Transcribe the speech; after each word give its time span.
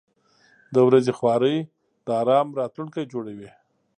•د 0.73 0.75
ورځې 0.87 1.11
خواري 1.17 1.57
د 2.05 2.07
آرام 2.21 2.47
راتلونکی 2.59 3.03
جوړوي. 3.11 3.49